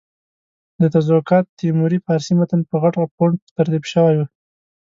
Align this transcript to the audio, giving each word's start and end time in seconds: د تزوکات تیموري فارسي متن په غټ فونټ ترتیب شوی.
د 0.81 0.83
تزوکات 0.93 1.45
تیموري 1.59 1.99
فارسي 2.05 2.33
متن 2.39 2.61
په 2.69 2.75
غټ 2.83 2.93
فونټ 3.15 3.37
ترتیب 3.57 3.83
شوی. 3.91 4.19